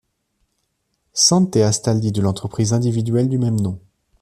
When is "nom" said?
3.61-3.79